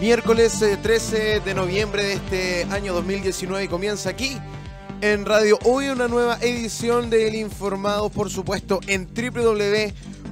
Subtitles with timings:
[0.00, 4.38] Miércoles 13 eh, de noviembre de este año 2019 y comienza aquí
[5.02, 9.06] en Radio Hoy una nueva edición del Informado, por supuesto, en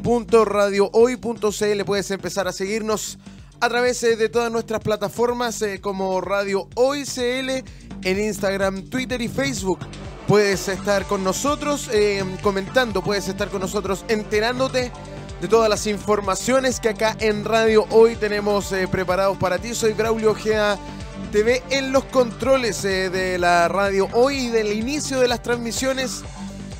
[0.03, 1.85] www.radiohoy.cl.
[1.85, 3.19] Puedes empezar a seguirnos
[3.61, 7.63] a través eh, de todas nuestras plataformas eh, como Radio Hoy CL
[8.05, 9.81] en Instagram, Twitter y Facebook.
[10.27, 11.91] Puedes estar con nosotros
[12.43, 14.93] comentando, puedes estar con nosotros enterándote
[15.41, 19.73] de todas las informaciones que acá en Radio Hoy tenemos eh, preparados para ti.
[19.73, 20.77] Soy Braulio Ojea
[21.31, 26.23] TV en los controles eh, de la Radio Hoy y del inicio de las transmisiones.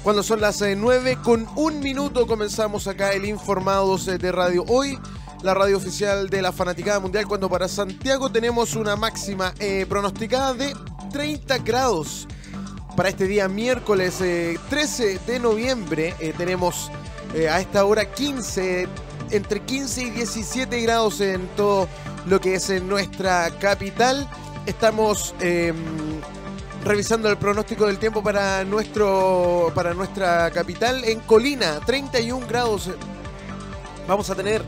[0.03, 4.99] Cuando son las 9 eh, con un minuto comenzamos acá el Informados de Radio Hoy,
[5.43, 9.55] la radio oficial de la Fanaticada Mundial, cuando para Santiago tenemos una máxima
[9.89, 10.75] pronosticada de
[11.13, 12.27] 30 grados.
[12.97, 16.91] Para este día miércoles 13 de noviembre tenemos
[17.35, 18.89] eh, a esta hora 15,
[19.31, 21.89] entre 15 y 17 grados en todo
[22.27, 24.29] lo que es en nuestra capital.
[24.67, 25.77] Estamos em,
[26.85, 31.05] revisando el pronóstico del tiempo para, nuestro, para nuestra capital.
[31.05, 32.91] En Colina, 31 grados.
[34.07, 34.63] Vamos a tener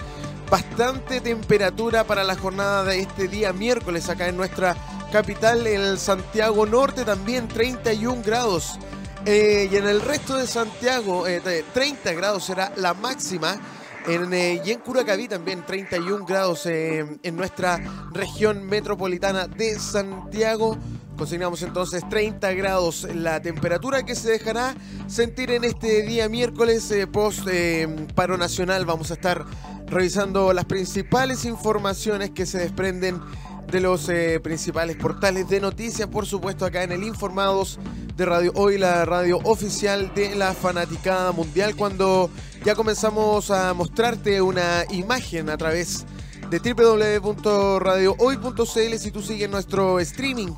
[0.50, 4.76] bastante temperatura para la jornada de este día miércoles acá en nuestra
[5.12, 5.66] capital.
[5.66, 8.78] El Santiago Norte también 31 grados.
[9.26, 13.60] Eh, y en el resto de Santiago, 30 eh, grados será la máxima.
[14.08, 17.78] Eh, y en Curacaví también 31 grados en nuestra
[18.12, 20.78] región metropolitana de Santiago.
[21.18, 24.74] Consignamos entonces 30 grados la temperatura que se dejará
[25.06, 27.46] sentir en este día miércoles post
[28.14, 28.86] paro nacional.
[28.86, 29.44] Vamos a estar
[29.86, 33.20] revisando las principales informaciones que se desprenden
[33.70, 37.78] de los eh, principales portales de noticias, por supuesto acá en el Informados
[38.16, 42.30] de Radio Hoy, la radio oficial de la Fanaticada Mundial, cuando
[42.64, 46.04] ya comenzamos a mostrarte una imagen a través
[46.50, 50.48] de www.radiohoy.cl, si tú sigues nuestro streaming.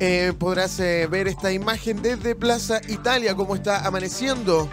[0.00, 4.68] Eh, podrás eh, ver esta imagen desde Plaza Italia, como está amaneciendo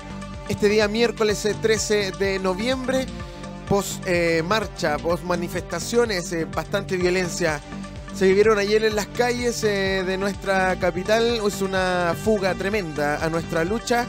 [0.50, 3.06] este día miércoles 13 de noviembre
[3.70, 4.04] post
[4.48, 7.62] marcha, post manifestaciones, bastante violencia
[8.16, 11.42] se vivieron ayer en las calles eh, de nuestra capital.
[11.46, 14.06] Es una fuga tremenda a nuestra lucha.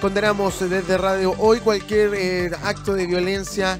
[0.00, 3.78] Condenamos desde Radio Hoy cualquier eh, acto de violencia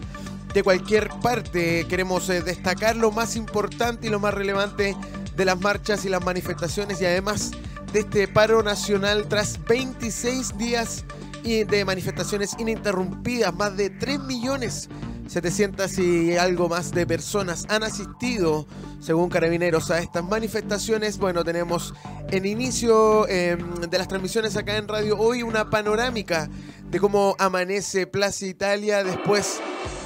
[0.52, 1.86] de cualquier parte.
[1.88, 4.96] Queremos eh, destacar lo más importante y lo más relevante
[5.34, 7.50] de las marchas y las manifestaciones y además
[7.92, 11.04] de este paro nacional tras 26 días
[11.42, 13.52] de manifestaciones ininterrumpidas.
[13.52, 14.88] Más de 3 millones
[15.26, 18.66] 700 y algo más de personas han asistido,
[19.00, 21.18] según carabineros, a estas manifestaciones.
[21.18, 21.94] Bueno, tenemos
[22.30, 26.48] en inicio em, de las transmisiones acá en Radio Hoy una panorámica
[26.90, 29.60] de cómo amanece Plaza Italia después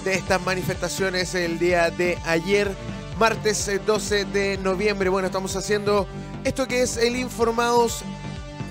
[0.05, 2.71] de estas manifestaciones el día de ayer,
[3.19, 5.09] martes 12 eh, de noviembre.
[5.09, 6.07] Bueno, estamos haciendo
[6.45, 8.03] esto que es el Informados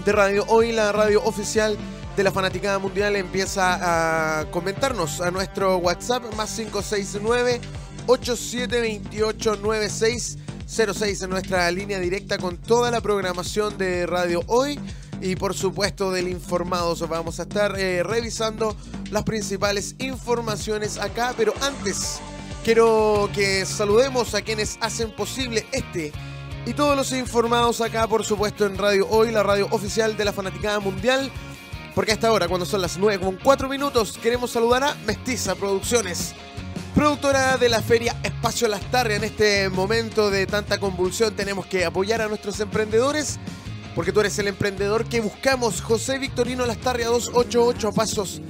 [0.06, 1.78] de Radio Hoy, la radio oficial
[2.18, 7.62] de la Fanaticada Mundial empieza a comentarnos a nuestro WhatsApp más 569
[8.08, 14.80] 8728 9606 en nuestra línea directa con toda la programación de Radio Hoy
[15.22, 17.08] y por supuesto del Informados.
[17.08, 18.76] Vamos a estar eh, revisando
[19.12, 22.20] las principales informaciones acá, pero antes
[22.64, 26.12] quiero que saludemos a quienes hacen posible este
[26.66, 30.34] y todos los informados acá, por supuesto, en Radio Hoy, la radio oficial de la
[30.34, 31.32] Fanaticada Mundial.
[31.98, 36.36] Porque hasta ahora, cuando son las 9 con 4 minutos, queremos saludar a Mestiza Producciones,
[36.94, 39.16] productora de la feria Espacio Lastarria.
[39.16, 43.40] En este momento de tanta convulsión tenemos que apoyar a nuestros emprendedores,
[43.96, 45.82] porque tú eres el emprendedor que buscamos.
[45.82, 48.44] José Victorino Lastarria 288 pasos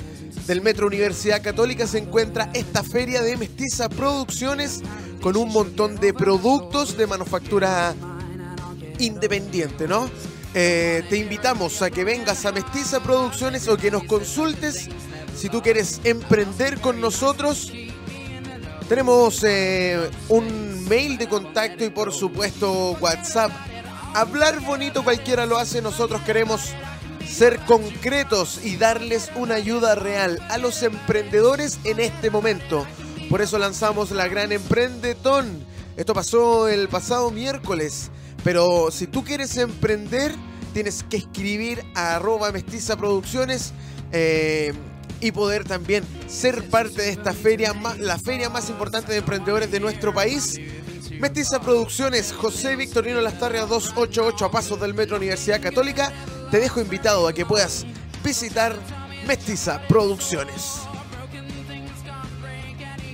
[0.46, 4.82] del Metro Universidad Católica se encuentra esta feria de Mestiza Producciones
[5.22, 7.96] con un montón de productos de manufactura
[9.00, 10.10] independiente, ¿no?
[10.60, 14.90] Eh, te invitamos a que vengas a Mestiza Producciones o que nos consultes
[15.36, 17.72] si tú quieres emprender con nosotros.
[18.90, 23.52] Tenemos eh, un mail de contacto y por supuesto WhatsApp.
[24.16, 26.74] Hablar bonito cualquiera lo hace, nosotros queremos
[27.30, 32.88] ser concretos y darles una ayuda real a los emprendedores en este momento.
[33.30, 35.64] Por eso lanzamos la Gran Emprendetón.
[35.98, 38.10] Esto pasó el pasado miércoles.
[38.48, 40.34] Pero si tú quieres emprender,
[40.74, 43.74] tienes que escribir a arroba mestiza producciones
[44.14, 44.72] eh,
[45.20, 49.82] y poder también ser parte de esta feria, la feria más importante de emprendedores de
[49.82, 50.58] nuestro país.
[51.20, 56.14] Mestiza Producciones, José Victorino Lastarria 288 a pasos del Metro Universidad Católica.
[56.50, 57.86] Te dejo invitado a que puedas
[58.24, 58.78] visitar
[59.28, 60.84] Mestiza Producciones.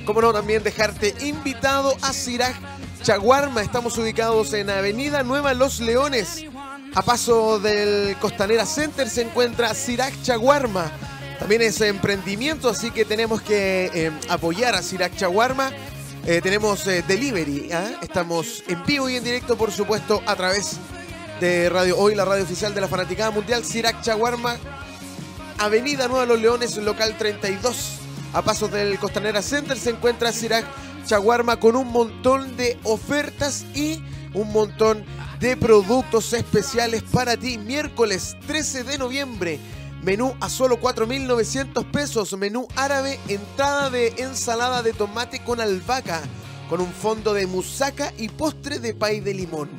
[0.06, 2.54] Como no, también dejarte invitado a Siraj
[3.04, 3.62] Chaguarma.
[3.62, 6.46] Estamos ubicados en Avenida Nueva Los Leones.
[6.96, 10.90] A paso del Costanera Center se encuentra Sirac Chaguarma.
[11.38, 15.74] También es emprendimiento, así que tenemos que eh, apoyar a Sirac Chaguarma.
[16.26, 17.74] Eh, tenemos eh, delivery.
[17.74, 17.92] ¿ah?
[18.02, 20.78] Estamos en vivo y en directo, por supuesto, a través
[21.42, 23.66] de Radio Hoy, la radio oficial de la Fanaticada Mundial.
[23.66, 24.56] Sirac Chaguarma,
[25.58, 28.00] Avenida Nueva Los Leones, local 32.
[28.32, 30.66] A pasos del Costanera Center se encuentra Sirac
[31.06, 34.02] Chaguarma con un montón de ofertas y
[34.34, 35.04] un montón
[35.40, 37.58] de productos especiales para ti.
[37.58, 39.60] Miércoles 13 de noviembre.
[40.02, 42.38] Menú a solo 4.900 pesos.
[42.38, 46.22] Menú árabe, entrada de ensalada de tomate con albahaca,
[46.70, 49.70] con un fondo de musaca y postre de pay de limón.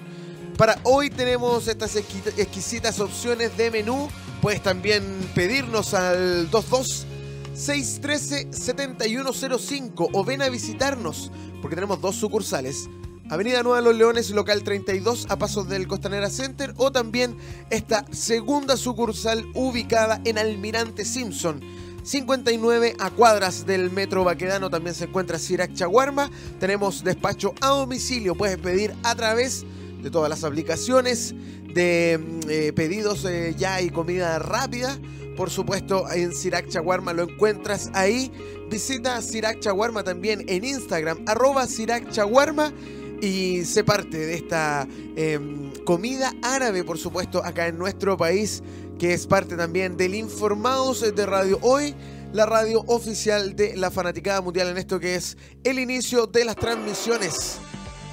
[0.58, 4.08] Para hoy tenemos estas exquisitas opciones de menú.
[4.42, 5.02] Puedes también
[5.34, 7.06] pedirnos al 22
[7.54, 11.30] 613-7105 o ven a visitarnos
[11.62, 12.88] porque tenemos dos sucursales.
[13.30, 17.38] Avenida Nueva Los Leones, local 32, a pasos del Costanera Center, o también
[17.70, 21.62] esta segunda sucursal ubicada en Almirante Simpson.
[22.02, 26.30] 59 a cuadras del Metro Baquedano también se encuentra Sirac Chaguarma.
[26.60, 29.64] Tenemos despacho a domicilio, puedes pedir a través
[30.02, 31.34] de todas las aplicaciones
[31.72, 34.98] de mm, eh, pedidos eh, ya y comida rápida
[35.36, 38.32] por supuesto, en Sirac Chaguarma lo encuentras ahí.
[38.70, 42.72] Visita Sirac Chaguarma también en Instagram, arroba Sirac Chaguarma
[43.20, 44.86] y sé parte de esta
[45.16, 48.62] em, comida árabe, por supuesto, acá en nuestro país,
[48.98, 51.94] que es parte también del Informados de Radio Hoy,
[52.32, 56.56] la radio oficial de la Fanaticada Mundial en esto que es el inicio de las
[56.56, 57.58] transmisiones.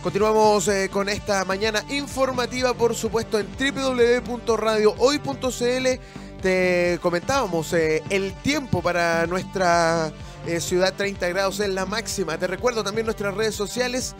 [0.04, 8.82] Continuamos eh, con esta mañana informativa, por supuesto, en www.radiohoy.cl te comentábamos eh, el tiempo
[8.82, 10.12] para nuestra
[10.48, 12.38] eh, ciudad 30 grados en la máxima.
[12.38, 14.16] Te recuerdo también nuestras redes sociales.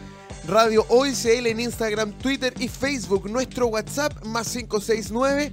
[0.46, 3.30] Radio OICL en Instagram, Twitter y Facebook.
[3.30, 5.52] Nuestro WhatsApp más 569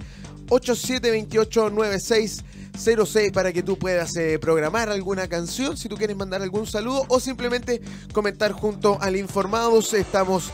[0.49, 6.65] 8728 9606 para que tú puedas eh, programar alguna canción, si tú quieres mandar algún
[6.65, 7.81] saludo o simplemente
[8.13, 9.93] comentar junto al Informados.
[9.93, 10.51] Estamos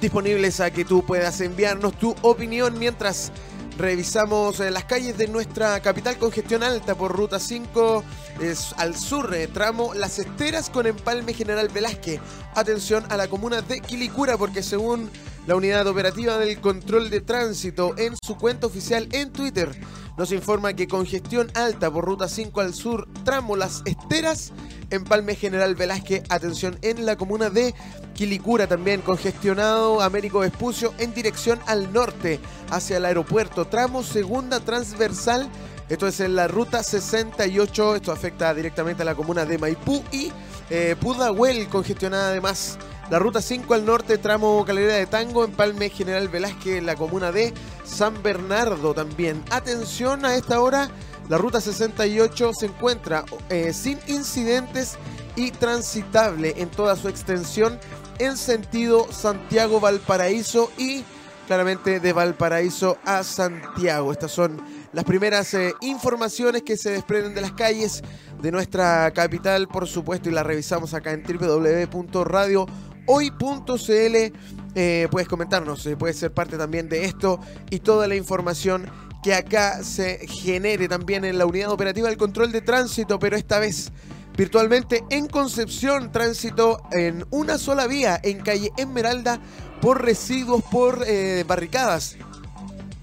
[0.00, 3.32] disponibles a que tú puedas enviarnos tu opinión mientras
[3.78, 8.02] Revisamos eh, las calles de nuestra capital con gestión alta por ruta 5
[8.40, 12.20] es, al sur, eh, tramo Las Esteras con empalme General Velázquez.
[12.56, 15.08] Atención a la comuna de Quilicura porque según
[15.48, 19.70] la unidad operativa del control de tránsito en su cuenta oficial en Twitter
[20.18, 24.52] nos informa que congestión alta por ruta 5 al sur, tramo Las Esteras,
[24.90, 27.74] empalme General Velázquez, atención en la comuna de
[28.12, 35.48] Quilicura también congestionado Américo Vespucio en dirección al norte hacia el aeropuerto, tramo segunda transversal.
[35.88, 40.30] Esto es en la ruta 68, esto afecta directamente a la comuna de Maipú y
[40.68, 42.78] eh, Pudahuel, congestionada además
[43.10, 47.32] la ruta 5 al norte, tramo Calera de Tango, en Palme General Velázquez, la comuna
[47.32, 49.42] de San Bernardo también.
[49.50, 50.90] Atención a esta hora,
[51.28, 54.98] la ruta 68 se encuentra eh, sin incidentes
[55.36, 57.78] y transitable en toda su extensión
[58.18, 61.02] en sentido Santiago-Valparaíso y
[61.46, 64.12] claramente de Valparaíso a Santiago.
[64.12, 64.60] Estas son
[64.92, 68.02] las primeras eh, informaciones que se desprenden de las calles
[68.42, 74.32] de nuestra capital, por supuesto, y las revisamos acá en www.radio.com hoy.cl.
[74.74, 78.88] Eh, puedes comentarnos, eh, puedes ser parte también de esto y toda la información
[79.22, 83.58] que acá se genere también en la unidad operativa del control de tránsito, pero esta
[83.58, 83.90] vez
[84.36, 89.40] virtualmente en Concepción, tránsito en una sola vía en calle Esmeralda
[89.80, 92.16] por residuos, por eh, barricadas.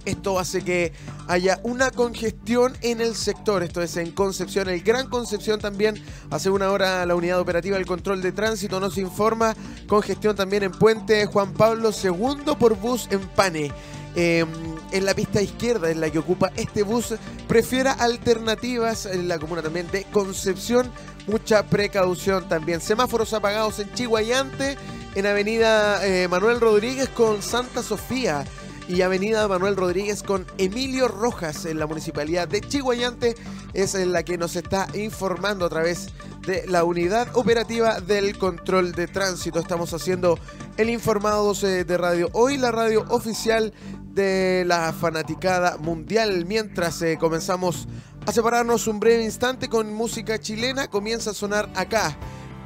[0.05, 0.93] Esto hace que
[1.27, 3.63] haya una congestión en el sector.
[3.63, 6.01] Esto es en Concepción, el Gran Concepción también.
[6.29, 9.55] Hace una hora la unidad operativa del control de tránsito nos informa.
[9.88, 13.71] Congestión también en Puente Juan Pablo II por bus en Pane.
[14.17, 14.47] Em,
[14.91, 17.15] en la pista izquierda en la que ocupa este bus,
[17.50, 20.89] prefiera alternativas en la comuna también de Concepción.
[21.27, 22.79] Mucha precaución también.
[22.79, 24.77] Semáforos apagados en Chihuayante,
[25.15, 28.45] en Avenida eh, Manuel Rodríguez con Santa Sofía
[28.88, 33.36] y Avenida Manuel Rodríguez con Emilio Rojas en la municipalidad de Chihuayante
[33.74, 36.10] es en la que nos está informando a través
[36.46, 39.60] de la unidad operativa del control de tránsito.
[39.60, 40.38] Estamos haciendo
[40.77, 43.74] el informado de radio hoy, la radio oficial
[44.13, 46.46] de la fanaticada mundial.
[46.46, 47.88] Mientras eh, comenzamos
[48.25, 52.15] a separarnos un breve instante con música chilena, comienza a sonar acá.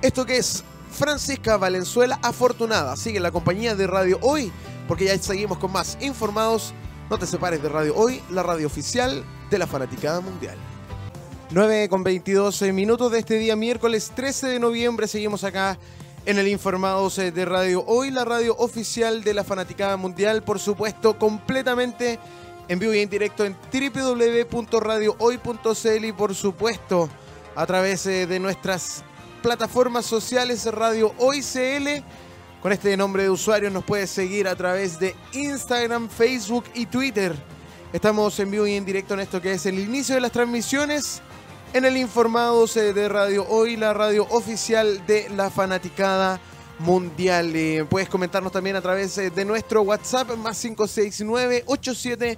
[0.02, 2.96] Esto que es Francisca Valenzuela Afortunada.
[2.98, 4.52] Sigue la compañía de Radio Hoy
[4.90, 6.74] porque ya seguimos con más informados.
[7.12, 10.58] No te separes de Radio Hoy, la radio oficial de la Fanaticada Mundial.
[11.52, 15.08] 9 con 22 minutos de este día miércoles 13 de noviembre.
[15.08, 15.78] Seguimos acá
[16.26, 20.58] en el Informados eh, de Radio Hoy, la radio oficial de la Fanaticada Mundial, por
[20.58, 22.18] supuesto, completamente
[22.68, 27.10] en vivo y en directo en www.radiohoy.cl y por supuesto
[27.56, 29.04] a través eh, de nuestras
[29.44, 32.04] plataformas sociales Radio Hoy CL.
[32.62, 37.34] Con este nombre de usuario nos puedes seguir a través de Instagram, Facebook y Twitter.
[37.94, 41.22] Estamos en vivo y en directo en esto que es el inicio de las transmisiones
[41.72, 46.42] en el Informados eh, de Radio Hoy, la radio oficial de la fanaticada
[46.80, 47.54] mundial.
[47.90, 52.38] puedes comentarnos también a través eh, de nuestro WhatsApp más 569 87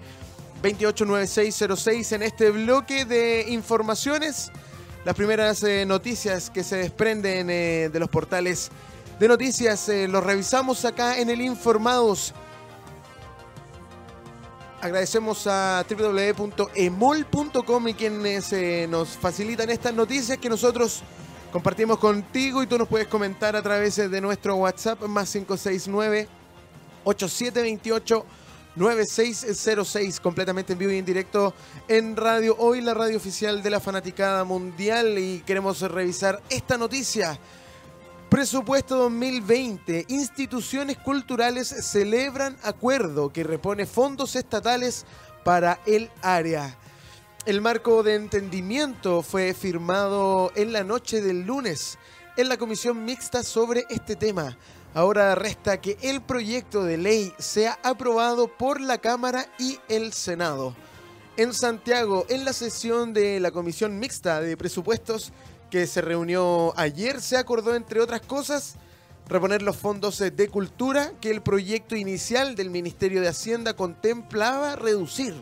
[0.62, 4.52] 289606 en este bloque de informaciones.
[5.04, 8.70] Las primeras eh, noticias que se desprenden de los portales
[9.22, 12.34] de noticias los revisamos acá en el Informados.
[14.82, 21.04] Agradecemos a www.emol.com y quienes eh, nos facilitan estas noticias que nosotros
[21.52, 26.28] compartimos contigo y tú nos puedes comentar a través de nuestro WhatsApp más 569
[27.04, 28.26] 8728
[28.76, 31.54] 9606 completamente en vivo y en directo
[31.88, 37.40] en Radio Hoy, la radio oficial de la Fanaticada Mundial y queremos revisar esta noticia
[38.32, 40.06] Presupuesto 2020.
[40.08, 45.06] Instituciones culturales celebran acuerdo que repone fondos estatales
[45.44, 46.78] para el área.
[47.46, 52.00] El marco de entendimiento fue firmado en la noche del lunes
[52.38, 54.58] en la comisión mixta sobre este tema.
[54.94, 60.74] Ahora resta que el proyecto de ley sea aprobado por la Cámara y el Senado.
[61.36, 65.34] En Santiago, en la sesión de la comisión mixta de presupuestos,
[65.72, 68.76] que se reunió ayer se acordó, entre otras cosas,
[69.28, 75.34] reponer los fondos de cultura que el proyecto inicial del Ministerio de Hacienda contemplaba reducir,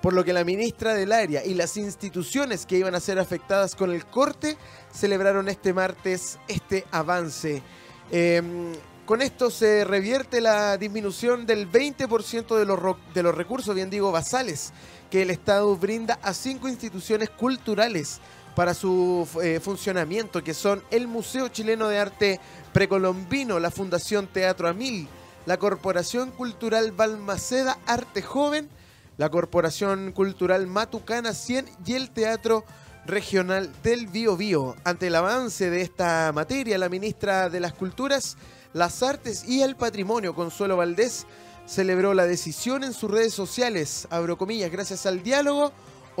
[0.00, 3.74] por lo que la ministra del área y las instituciones que iban a ser afectadas
[3.74, 4.56] con el corte
[4.92, 7.62] celebraron este martes este avance.
[8.10, 8.72] Em,
[9.04, 12.78] con esto se revierte la disminución del 20% de los,
[13.12, 14.72] de los recursos, bien digo, basales,
[15.10, 18.20] que el Estado brinda a cinco instituciones culturales
[18.54, 22.40] para su eh, funcionamiento, que son el Museo Chileno de Arte
[22.72, 25.08] Precolombino, la Fundación Teatro Amil,
[25.46, 28.68] la Corporación Cultural Balmaceda Arte Joven,
[29.16, 32.64] la Corporación Cultural Matucana 100 y el Teatro
[33.06, 34.76] Regional del Bío Bío.
[34.84, 38.36] Ante el avance de esta materia, la ministra de las Culturas,
[38.72, 41.26] las Artes y el Patrimonio, Consuelo Valdés,
[41.66, 45.72] celebró la decisión en sus redes sociales, abro comillas, gracias al diálogo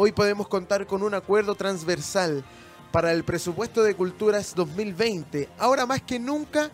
[0.02, 2.42] hoy podemos contar con un acuerdo transversal
[2.90, 5.46] para el presupuesto de culturas 2020.
[5.58, 6.70] Ahora más que nunca,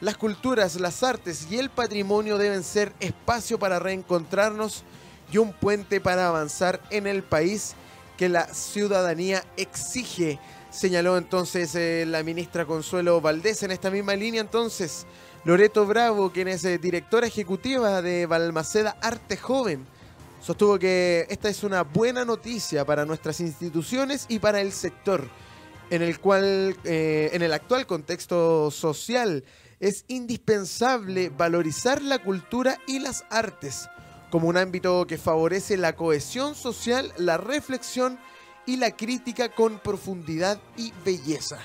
[0.00, 4.84] las culturas, las artes y el patrimonio deben ser espacio para reencontrarnos
[5.32, 7.74] y un puente para avanzar en el país
[8.16, 10.38] que la ciudadanía exige,
[10.70, 13.64] señaló entonces eh, la ministra Consuelo Valdés.
[13.64, 15.04] En esta misma línea entonces,
[15.44, 19.84] Loreto Bravo, quien es eh, directora ejecutiva de Balmaceda Arte Joven,
[20.40, 25.28] sostuvo que esta es una buena noticia para nuestras instituciones y para el sector,
[25.90, 29.44] en el cual, eh, en el actual contexto social,
[29.80, 33.88] es indispensable valorizar la cultura y las artes
[34.30, 38.18] como un ámbito que favorece la cohesión social, la reflexión
[38.66, 41.58] y la crítica con profundidad y belleza.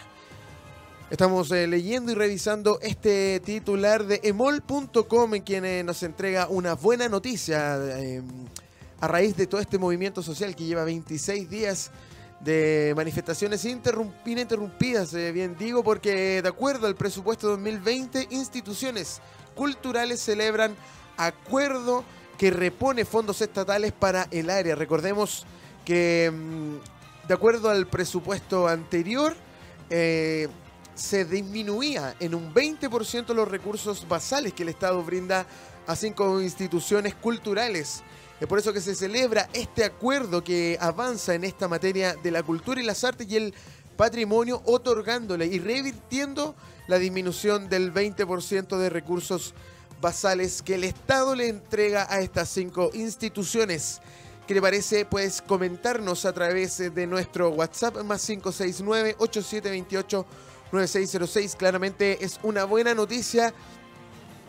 [1.10, 6.74] Estamos eh, leyendo y revisando este titular de emol.com en quien eh, nos entrega una
[6.74, 7.78] buena noticia
[9.00, 11.92] a raíz de todo este movimiento social que lleva 26 días
[12.40, 19.22] de manifestaciones ininterrumpidas, eh, bien digo, porque de acuerdo al presupuesto 2020, instituciones
[19.56, 20.76] culturales celebran
[21.18, 22.04] acuerdo
[22.38, 24.76] que repone fondos estatales para el área.
[24.76, 25.46] Recordemos
[25.86, 29.36] que mm, de acuerdo al presupuesto anterior,
[30.96, 35.46] se disminuía en un 20% los recursos basales que el Estado brinda
[35.88, 38.04] a cinco instituciones culturales.
[38.40, 42.44] Es por eso que se celebra este acuerdo que avanza en esta materia de la
[42.44, 43.54] cultura y las artes y el
[43.96, 46.56] patrimonio, otorgándole y revirtiendo
[46.88, 49.54] la disminución del 20% de recursos
[50.02, 54.02] basales que el Estado le entrega a estas cinco instituciones.
[54.48, 55.06] ¿Qué le parece?
[55.06, 58.22] Puedes comentarnos a través de nuestro WhatsApp más
[60.74, 61.56] 569-8728-9606.
[61.56, 63.54] Claramente es una buena noticia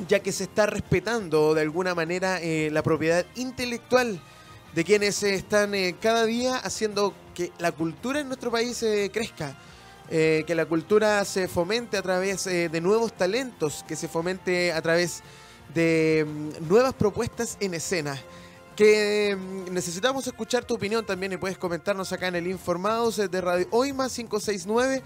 [0.09, 4.21] ya que se está respetando de alguna manera eh, la propiedad intelectual
[4.75, 9.57] de quienes están eh, cada día haciendo que la cultura en nuestro país eh, crezca,
[10.09, 15.23] que la cultura se fomente a través de nuevos talentos, que se fomente a través
[15.73, 18.21] de mm, nuevas propuestas en escena.
[18.77, 23.41] Que mm, necesitamos escuchar tu opinión también y puedes comentarnos acá en el Informados de
[23.41, 25.03] Radio Hoy más 569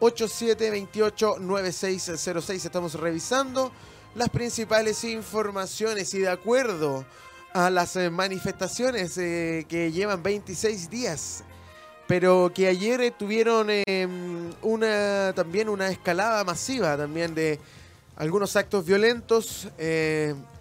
[0.00, 2.64] 8728-9606.
[2.64, 3.70] Estamos revisando
[4.14, 7.04] las principales informaciones y de acuerdo
[7.52, 11.44] a las eh, manifestaciones eh, que llevan 26 días,
[12.06, 13.68] pero que ayer eh, tuvieron
[14.62, 17.58] una también una escalada masiva también de
[18.16, 19.68] algunos actos violentos.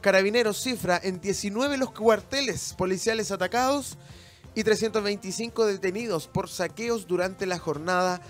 [0.01, 3.98] carabineros cifra en 19 los cuarteles policiales atacados
[4.55, 8.22] y 325 detenidos por saqueos durante la jornada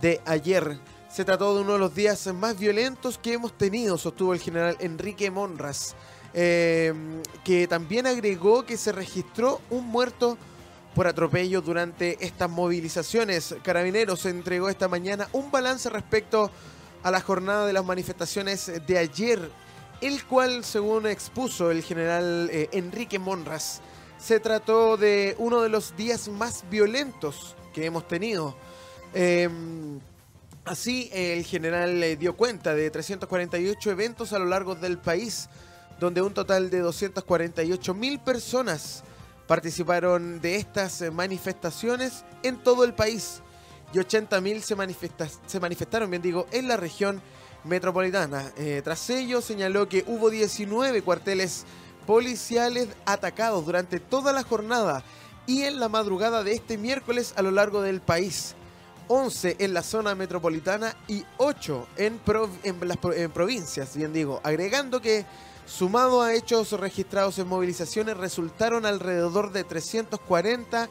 [0.00, 0.78] de ayer.
[1.08, 4.76] Se trató de uno de los días más violentos que hemos tenido, sostuvo el general
[4.80, 5.94] Enrique Monras,
[6.32, 6.94] eh,
[7.44, 10.38] que también agregó que se registró un muerto
[10.94, 13.54] por atropello durante estas movilizaciones.
[13.62, 16.50] Carabineros entregó esta mañana un balance respecto
[17.02, 19.50] a la jornada de las manifestaciones de ayer,
[20.00, 23.80] el cual, según expuso el general eh, Enrique Monras,
[24.18, 28.54] se trató de uno de los días más violentos que hemos tenido.
[29.14, 30.00] Em,
[30.64, 35.48] así, el general eh, dio cuenta de 348 eventos a lo largo del país,
[36.00, 39.04] donde un total de 248 mil personas
[39.46, 43.42] participaron de estas eh, manifestaciones en todo el país
[43.92, 44.74] y 80 mil se,
[45.46, 47.20] se, manifestaron, bien digo, en la región
[47.64, 48.50] metropolitana.
[48.56, 51.64] Eh, tras ello, señaló que hubo 19 cuarteles
[52.06, 55.04] policiales atacados durante toda la jornada
[55.46, 58.54] y en la madrugada de este miércoles a lo largo del país.
[59.08, 62.20] 11 en la zona metropolitana y 8 en,
[62.82, 62.96] las
[63.32, 65.24] provincias, bien digo, agregando que
[65.66, 70.88] sumado a hechos registrados en movilizaciones resultaron alrededor de 340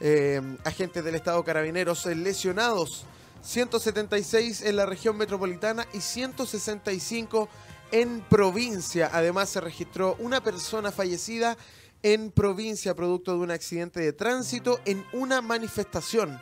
[0.00, 3.06] eh, agentes del Estado Carabineros lesionados,
[3.42, 7.48] 176 en la región metropolitana y 165
[7.92, 9.10] en provincia.
[9.12, 11.56] Además se registró una persona fallecida
[12.02, 16.38] en provincia producto de un accidente de tránsito en una manifestación.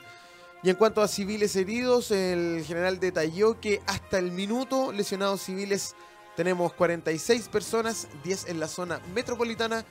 [0.62, 5.96] Y en cuanto a civiles heridos, el general detalló que hasta el minuto lesionados civiles
[6.36, 9.84] tenemos 46 personas, 10 en la zona metropolitana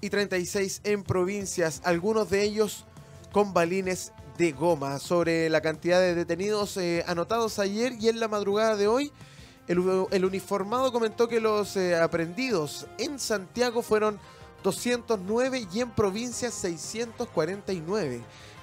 [0.00, 2.84] y 36 en provincias, algunos de ellos
[3.32, 4.98] con balines de goma.
[4.98, 9.12] Sobre la cantidad de detenidos eh, anotados ayer y en la madrugada de hoy,
[9.68, 14.18] el, uniformado comentó que los eh, aprendidos en Santiago fueron
[14.62, 18.20] 209 y en provincias 649.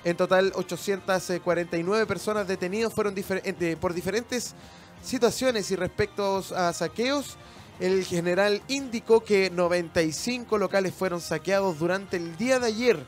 [0.07, 4.55] En total, 849 personas detenidas fueron eh, por diferentes
[5.03, 7.35] situaciones y respecto a saqueos.
[7.81, 13.05] El general indicó que 95 locales fueron saqueados durante el día de ayer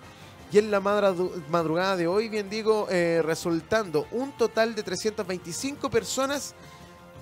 [0.51, 6.53] y en la madrugada de hoy, bien digo, eh, resultando un total de 325 personas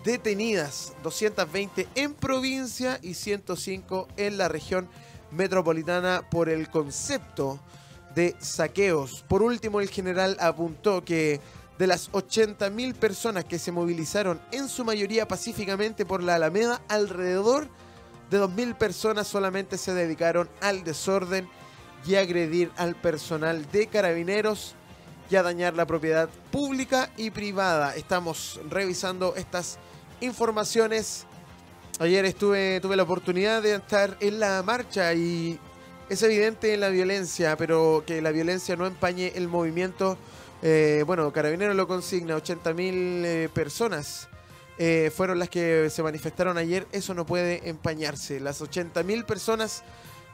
[0.04, 4.90] detenidas, 220 en provincia y 105 en la región
[5.30, 7.60] metropolitana por el concepto
[8.16, 9.24] de saqueos.
[9.28, 11.40] Por último, el general apuntó que
[11.78, 17.68] de las 80.000 personas que se movilizaron en su mayoría pacíficamente por la Alameda, alrededor
[18.32, 21.48] de 2.000 personas solamente se dedicaron al desorden
[22.06, 24.76] y agredir al personal de carabineros
[25.30, 27.96] y a dañar la propiedad pública y privada.
[27.96, 29.78] Estamos revisando estas
[30.22, 31.26] informaciones.
[32.00, 35.60] Ayer tuve la oportunidad de estar en la marcha y
[36.10, 40.18] es evidente la violencia, pero que la violencia no empañe el movimiento.
[40.62, 44.30] Eh, bueno, Carabinero lo consigna, 80.000 eh, personas
[44.78, 46.88] eh, fueron las que se manifestaron ayer.
[46.92, 48.40] Eso no puede empañarse.
[48.40, 49.84] Las 80.000 personas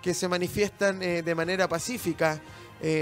[0.04, 2.42] que se manifiestan de manera pacífica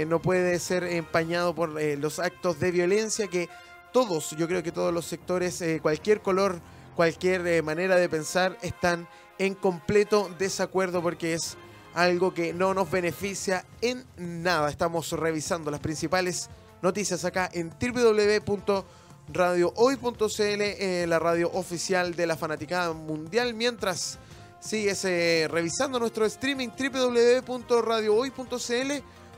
[0.06, 3.48] no puede ser empañado por los actos de violencia que
[3.92, 6.60] todos, yo creo que todos los sectores, cualquier color,
[6.94, 9.08] cualquier manera de pensar, están
[9.40, 11.56] en completo desacuerdo porque es
[11.94, 14.68] algo que no nos beneficia en nada.
[14.70, 16.50] Estamos revisando las principales
[16.80, 24.18] noticias acá en www.radiohoy.cl, eh, la radio oficial de la fanaticada mundial, mientras
[24.60, 28.92] sigues eh, revisando nuestro streaming www.radiohoy.cl,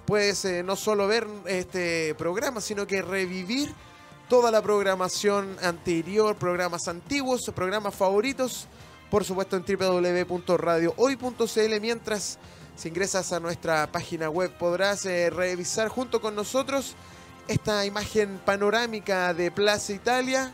[0.07, 3.73] puedes eh, no solo ver este programa, sino que revivir
[4.29, 8.69] toda la programación anterior, programas antiguos, programas favoritos
[9.15, 11.81] por supuesto en www.radiohoy.cl.
[11.81, 12.39] Mientras
[12.85, 16.97] ingresas a nuestra página web podrás eh, revisar junto con nosotros
[17.47, 20.53] esta imagen panorámica de Plaza Italia.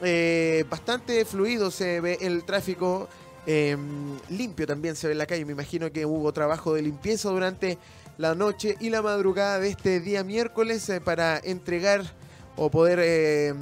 [0.00, 3.08] Eh, bastante fluido se ve el tráfico,
[3.46, 5.44] em, limpio también se ve en la calle.
[5.44, 7.78] Me imagino que hubo trabajo de limpieza durante
[8.18, 12.02] la noche y la madrugada de este día miércoles eh, para entregar
[12.56, 13.56] o poder em,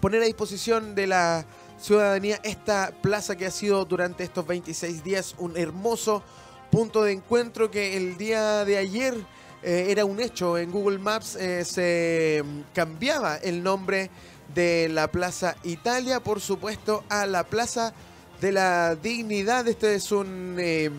[0.00, 1.44] poner a disposición de la
[1.82, 6.22] ciudadanía esta plaza que ha sido durante estos 26 días un hermoso
[6.70, 9.14] punto de encuentro que el día de ayer
[9.62, 10.56] eh, era un hecho.
[10.56, 14.10] En Google Maps eh, se cambiaba el nombre
[14.54, 17.92] de la Plaza Italia, por supuesto, a la Plaza
[18.40, 19.66] de la Dignidad.
[19.66, 20.92] Esto es un, em,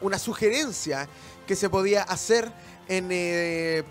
[0.00, 1.08] una sugerencia
[1.46, 2.50] que se podía hacer
[2.88, 3.84] en, eh,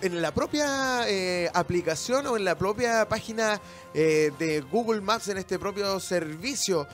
[0.00, 3.60] en la propia eh, aplicación o en la propia página
[3.94, 6.86] eh, de Google Maps, en este propio servicio.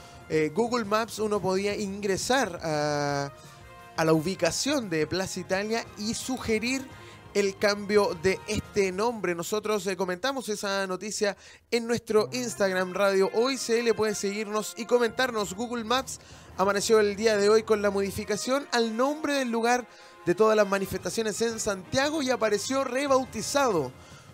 [0.55, 3.31] Google Maps uno podía ingresar a,
[3.97, 6.83] a la ubicación de Plaza Italia y sugerir
[7.35, 9.35] el cambio de este nombre.
[9.35, 11.37] Nosotros eh, comentamos esa noticia
[11.71, 15.55] en nuestro Instagram Radio Hoy le puede seguirnos y comentarnos.
[15.55, 16.21] Google Maps
[16.57, 19.87] amaneció el día de hoy con la modificación al nombre del lugar
[20.27, 23.93] de todas las manifestaciones en Santiago y apareció rebautizado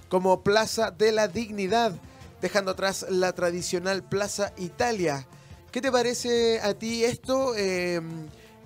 [0.09, 1.93] como Plaza de la Dignidad,
[2.41, 5.27] dejando atrás la tradicional Plaza Italia.
[5.71, 7.55] ¿Qué te parece a ti esto?
[7.57, 8.01] Eh,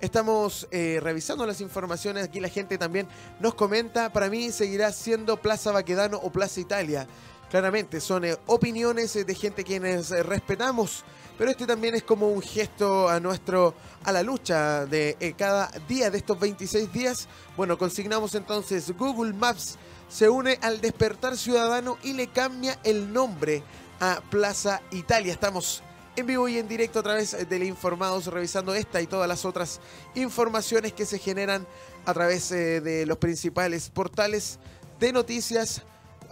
[0.03, 2.25] Estamos eh, revisando las informaciones.
[2.25, 3.07] Aquí la gente también
[3.39, 4.11] nos comenta.
[4.11, 7.07] Para mí seguirá siendo Plaza Baquedano o Plaza Italia.
[7.49, 11.05] Claramente son eh, opiniones de gente quienes eh, respetamos.
[11.37, 16.09] Pero este también es como un gesto a nuestro a la lucha de cada día
[16.09, 17.27] de estos 26 días.
[17.57, 19.77] Bueno, consignamos entonces Google Maps
[20.09, 23.63] se une al despertar ciudadano y le cambia el nombre
[23.99, 25.33] a Plaza Italia.
[25.33, 25.81] Estamos
[26.15, 29.79] en vivo y en directo a través de Informados, revisando esta y todas las otras
[30.13, 31.65] informaciones que se generan
[32.05, 34.59] a través eh, de los principales portales
[34.99, 35.81] de noticias.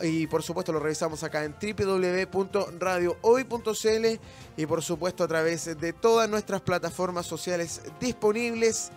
[0.03, 4.19] Y por supuesto lo revisamos acá en www.radiohoy.cl
[4.57, 8.91] y por supuesto a través de todas nuestras plataformas sociales disponibles.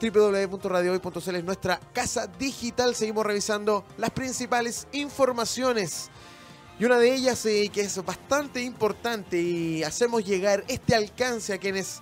[0.00, 2.94] www.radiohoy.cl es nuestra casa digital.
[2.94, 6.10] Seguimos revisando las principales informaciones
[6.78, 11.58] y una de ellas eh, que es bastante importante y hacemos llegar este alcance a
[11.58, 12.00] quienes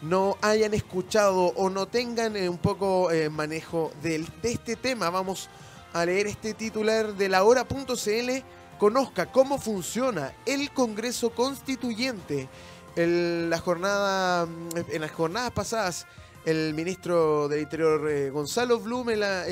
[0.00, 5.10] no hayan escuchado o no tengan eh, un poco eh, manejo de, este tema.
[5.10, 5.48] Vamos
[5.92, 8.30] a leer este titular de la hora.cl.
[8.78, 12.48] Conozca cómo funciona el Congreso Constituyente.
[12.96, 16.06] la jornada, en las jornadas pasadas,
[16.44, 19.44] el ministro del Interior, Gonzalo Blumela,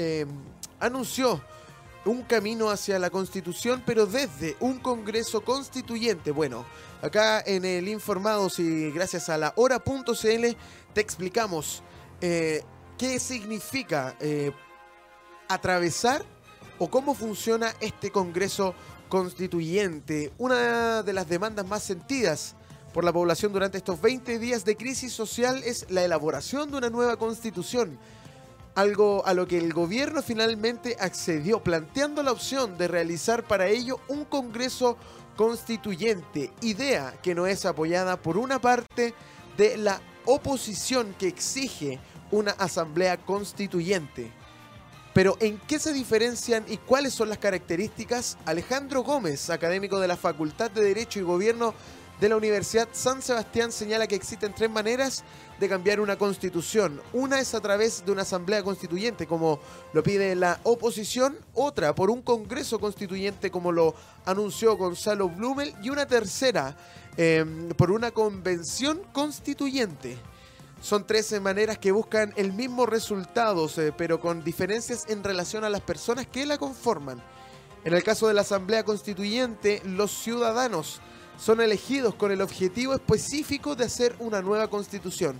[0.80, 1.40] anunció
[2.04, 6.30] un camino hacia la constitución, pero desde un Congreso constituyente.
[6.30, 6.64] Bueno,
[7.02, 10.56] acá en el Informados y gracias a la hora.cl
[10.94, 11.82] te explicamos
[12.20, 12.62] eh,
[12.98, 14.52] qué significa eh,
[15.50, 16.24] atravesar
[16.78, 18.74] o cómo funciona este Congreso
[19.08, 20.32] constituyente.
[20.38, 22.54] Una de las demandas más sentidas
[22.94, 26.90] por la población durante estos 20 días de crisis social es la elaboración de una
[26.90, 27.98] nueva constitución
[28.74, 34.00] algo a lo que el gobierno finalmente accedió, planteando la opción de realizar para ello
[34.08, 34.96] un Congreso
[35.36, 39.14] constituyente, idea que no es apoyada por una parte
[39.56, 41.98] de la oposición que exige
[42.30, 44.32] una asamblea constituyente.
[45.12, 48.38] Pero ¿en qué se diferencian y cuáles son las características?
[48.46, 51.74] Alejandro Gómez, académico de la Facultad de Derecho y Gobierno
[52.20, 55.24] de la Universidad San Sebastián señala que existen tres maneras
[55.58, 57.00] de cambiar una constitución.
[57.12, 59.58] Una es a través de una asamblea constituyente, como
[59.94, 63.94] lo pide la oposición, otra por un congreso constituyente, como lo
[64.26, 66.76] anunció Gonzalo Blumel, y una tercera
[67.16, 70.18] em, por una convención constituyente.
[70.80, 75.82] Son tres maneras que buscan el mismo resultado, pero con diferencias en relación a las
[75.82, 77.22] personas que la conforman.
[77.84, 81.00] En el caso de la Asamblea Constituyente, los ciudadanos
[81.38, 85.38] son elegidos con el objetivo específico de hacer una nueva constitución.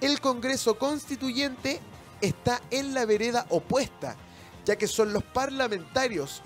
[0.00, 1.80] El Congreso Constituyente
[2.22, 4.16] está en la vereda opuesta,
[4.64, 6.42] ya que son los parlamentarios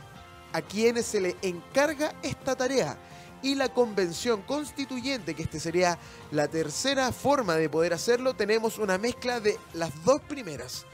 [0.52, 2.96] a quienes se le encarga esta tarea.
[3.44, 5.98] Y la Convención Constituyente, que este sería
[6.32, 10.86] la tercera forma de poder hacerlo, tenemos una mezcla de las dos primeras,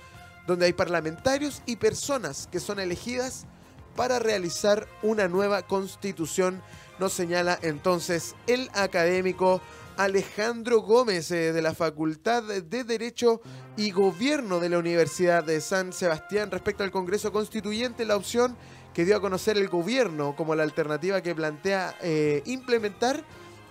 [0.47, 3.47] donde hay parlamentarios y personas que son elegidas
[3.95, 6.63] para realizar una nueva constitución
[7.01, 9.63] nos señala entonces el académico
[9.97, 13.41] Alejandro Gómez eh, de la Facultad de Derecho
[13.77, 16.51] y Gobierno de la Universidad de San Sebastián.
[16.51, 18.55] Respecto al Congreso Constituyente, la opción
[18.95, 23.25] que dio a conocer el gobierno como la alternativa que plantea eh, implementar.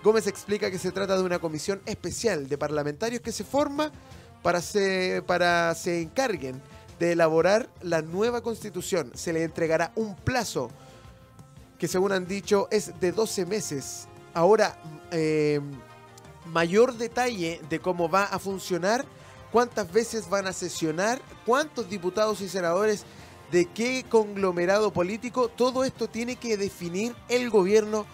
[0.04, 3.92] Gómez explica que se trata de una comisión especial de parlamentarios que se forma
[4.42, 6.62] para se, para se encarguen
[7.00, 9.12] de elaborar la nueva constitución.
[9.16, 10.70] Se le entregará un plazo
[11.78, 14.08] que según han dicho es de 12 meses.
[14.34, 14.78] Ahora,
[15.12, 15.60] eh,
[16.46, 19.06] mayor detalle de cómo va a funcionar,
[19.52, 23.06] cuántas veces van a sesionar, cuántos diputados y senadores,
[23.52, 28.06] de qué conglomerado político, todo esto tiene que definir el gobierno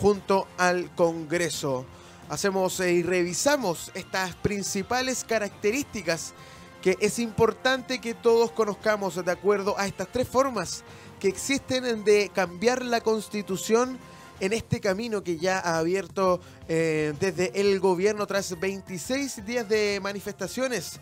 [0.00, 1.84] junto al Congreso.
[2.28, 6.32] Hacemos eh, y revisamos estas principales características
[6.82, 10.82] que es importante que todos conozcamos de acuerdo a estas tres formas
[11.18, 13.98] que existen de cambiar la constitución
[14.40, 20.00] en este camino que ya ha abierto eh, desde el gobierno tras 26 días de
[20.02, 20.98] manifestaciones.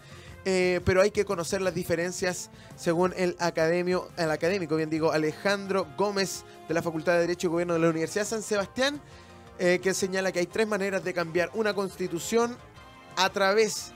[0.51, 6.43] Eh, pero hay que conocer las diferencias según el, academio, académico, bien digo, Alejandro Gómez
[6.67, 8.99] de la Facultad de Derecho y Gobierno de la Universidad San Sebastián,
[9.59, 12.57] eh, que señala que hay tres maneras de cambiar una constitución
[13.17, 13.93] a través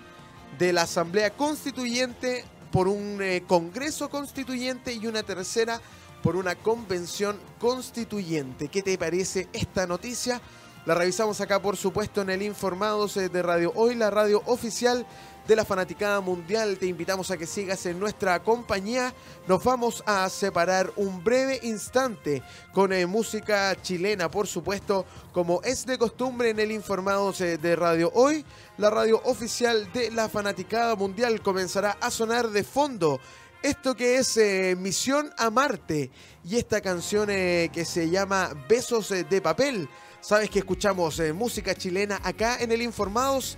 [0.59, 5.81] de la Asamblea Constituyente, por un Congreso Constituyente y una tercera
[6.23, 8.69] por una convención constituyente.
[8.69, 10.43] ¿Qué te parece esta noticia?
[10.85, 15.07] La revisamos acá, por supuesto, en el Informados eh, de Radio Hoy, la radio oficial
[15.47, 16.79] de la Fanaticada Mundial.
[16.79, 19.15] Te invitamos a que sigas en nuestra compañía.
[19.47, 25.87] Nos vamos a separar un breve instante con eh, música chilena, por supuesto, como es
[25.87, 28.45] de costumbre en el Informados eh, de Radio Hoy.
[28.79, 33.21] La radio oficial de la Fanaticada Mundial comenzará a sonar de fondo
[33.63, 36.11] esto que es eh, Misión a Marte
[36.45, 39.89] y esta canción eh, que se llama Besos eh, de Papel.
[40.21, 43.57] Sabes que escuchamos música chilena acá en el Informados.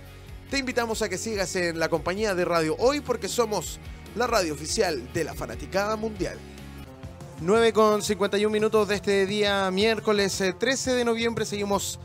[0.49, 3.79] Te invitamos a que sigas en la compañía de Radio Hoy porque somos
[4.15, 6.37] la radio oficial de la Fanaticada Mundial.
[7.41, 11.45] 9 con 51 minutos de este día miércoles 13 de noviembre.
[11.45, 11.99] Seguimos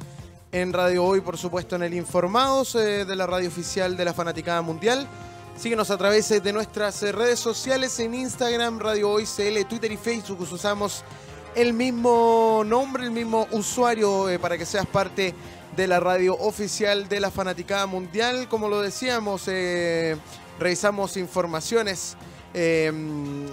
[0.52, 4.62] en Radio Hoy, por supuesto, en el Informados de la radio oficial de la Fanaticada
[4.62, 5.06] Mundial.
[5.58, 10.40] Síguenos a través de nuestras redes sociales en Instagram, Radio Hoy CL, Twitter y Facebook.
[10.40, 11.04] Usamos
[11.54, 15.34] el mismo nombre, el mismo usuario eh, para que seas parte
[15.76, 18.48] de la radio oficial de la Fanaticada Mundial.
[18.48, 20.16] Como lo decíamos, eh,
[20.58, 22.16] revisamos informaciones.
[22.54, 22.92] Eh,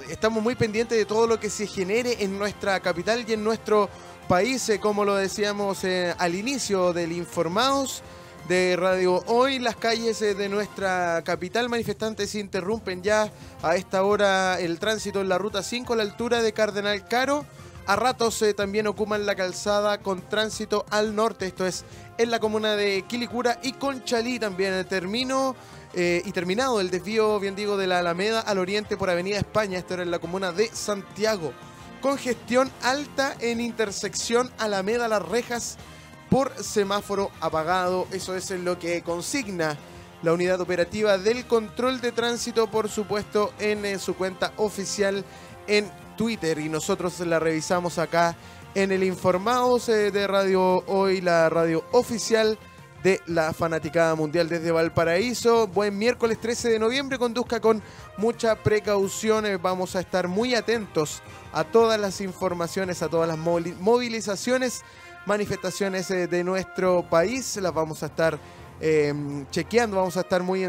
[0.10, 3.90] estamos muy pendientes de todo lo que se genere en nuestra capital y en nuestro
[4.28, 5.84] país, como lo decíamos
[6.18, 8.04] al inicio del Informados
[8.48, 9.60] de Radio Hoy.
[9.60, 15.30] Las calles eh, de nuestra capital manifestantes interrumpen ya a esta hora el tránsito en
[15.30, 17.46] la ruta 5 a la altura de Cardenal Caro.
[17.88, 21.86] A ratos eh, también ocupan la calzada con tránsito al norte, esto es
[22.18, 24.86] en la comuna de Quilicura y Conchalí también.
[24.90, 25.56] Termino
[25.94, 29.80] eh, y terminado el desvío, bien digo, de la Alameda al oriente por Avenida España,
[29.80, 31.54] esto era en la comuna de Santiago.
[32.02, 35.78] Congestión alta en intersección Alameda Las Rejas
[36.30, 38.06] por semáforo apagado.
[38.12, 39.78] Eso es lo que consigna
[40.24, 45.24] la unidad operativa del control de tránsito, por supuesto, en, eh, su cuenta oficial
[45.68, 46.60] en Twitter.
[46.60, 48.36] Y nosotros la revisamos acá
[48.76, 52.60] en el Informados eh, de Radio Hoy, la radio oficial
[53.04, 55.68] de la Fanaticada Mundial desde Valparaíso.
[55.68, 57.82] Buen miércoles 13 de noviembre, conduzca con
[58.18, 59.46] mucha precaución.
[59.46, 61.22] Eh, vamos a estar muy atentos
[61.54, 64.84] a todas las informaciones, a todas las movilizaciones
[65.26, 67.56] manifestaciones eh, de nuestro país.
[67.58, 68.38] Las vamos a estar
[69.50, 70.66] chequeando, vamos a estar muy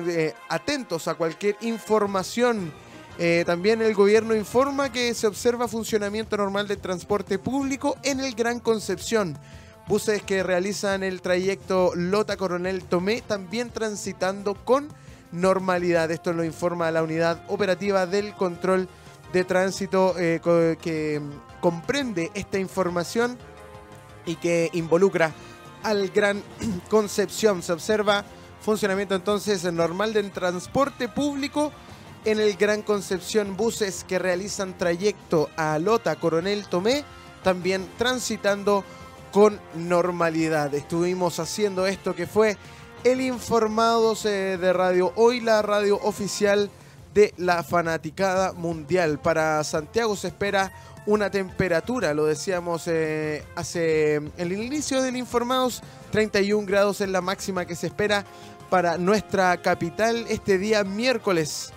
[0.49, 2.73] atentos a cualquier información.
[3.21, 8.35] Eh, también el gobierno informa que se observa funcionamiento normal del transporte público en el
[8.35, 9.37] Gran Concepción.
[9.89, 14.89] Buses que realizan el trayecto Lota Coronel Tomé también transitando con
[15.33, 16.11] normalidad.
[16.13, 18.89] Esto lo informa la unidad operativa del control
[19.33, 23.37] de tránsito que em, comprende esta información
[24.27, 25.33] y que involucra
[25.83, 26.43] al Gran
[26.89, 27.63] Concepción.
[27.65, 28.25] Se observa
[28.61, 31.73] funcionamiento entonces normal del transporte público
[32.25, 33.57] en el Gran Concepción.
[33.57, 37.05] Buses que realizan trayecto a Lota, Coronel Tomé,
[37.43, 38.85] también transitando
[39.33, 40.75] con normalidad.
[40.75, 42.57] Estuvimos haciendo esto que fue
[43.05, 46.71] el Informados eh, de Radio Hoy, la radio oficial
[47.15, 49.19] de la fanaticada mundial.
[49.19, 50.73] Para Santiago se espera
[51.07, 57.65] una temperatura, lo decíamos eh, hace el inicio del Informados, 31 grados es la máxima
[57.65, 58.27] que se espera
[58.69, 61.73] para nuestra capital este día miércoles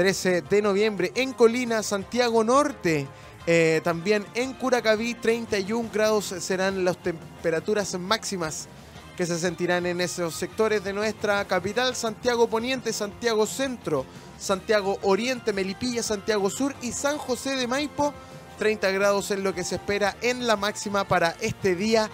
[0.00, 3.06] 13 de noviembre en Colina, Santiago Norte.
[3.46, 8.66] Eh, también en Curacaví 31 grados serán las temperaturas máximas
[9.14, 14.06] que se sentirán en esos sectores de nuestra capital, Santiago Poniente, Santiago Centro,
[14.38, 18.14] Santiago Oriente, Melipilla, Santiago Sur y San José de Maipo
[18.58, 22.08] 30 grados es lo que se espera en la máxima para este día,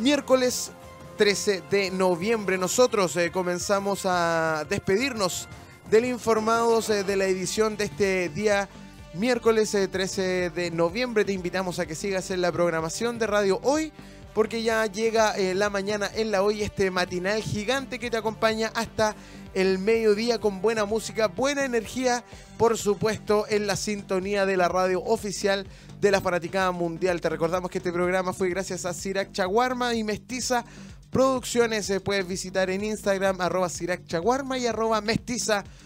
[0.00, 0.72] miércoles
[1.16, 2.58] 13 de noviembre.
[2.58, 5.46] Nosotros eh, comenzamos a despedirnos
[5.94, 8.68] del Informados eh, de la edición de este día
[9.12, 11.24] miércoles 13 eh, de noviembre.
[11.24, 13.92] Te invitamos a que sigas en la programación de Radio Hoy
[14.34, 19.14] porque ya llega la mañana en la hoy este matinal gigante que te acompaña hasta
[19.54, 22.24] el mediodía con buena música, buena energía,
[22.58, 25.64] por supuesto, en la sintonía de la radio oficial
[26.00, 27.20] de la Fanaticada Mundial.
[27.20, 30.64] Te recordamos que este programa fue gracias a Sirac Chaguarma y Mestiza
[31.12, 31.86] Producciones.
[31.86, 35.83] Se puedes visitar en Instagram, arroba Sirac Chaguarma y arroba Mestiza Producciones.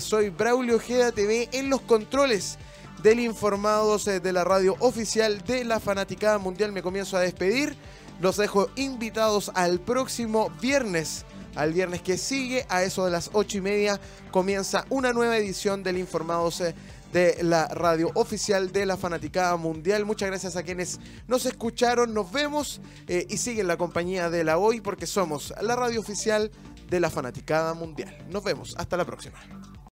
[0.00, 2.56] Soy Braulio Ojeda TV en los controles
[3.02, 6.72] del Informados eh, de la radio oficial de la Fanaticada Mundial.
[6.72, 7.76] Me comienzo a despedir.
[8.22, 11.26] Los dejo invitados al próximo viernes.
[11.56, 15.82] Al viernes que sigue, a eso de las ocho y media, comienza una nueva edición
[15.82, 16.74] del Informados eh,
[17.12, 20.06] de la radio oficial de la Fanaticada Mundial.
[20.06, 24.56] Muchas gracias a quienes nos escucharon, nos vemos eh, y siguen la compañía de la
[24.56, 26.50] hoy porque somos la radio oficial
[26.88, 28.26] de la Fanaticada Mundial.
[28.30, 29.38] Nos vemos, hasta la próxima.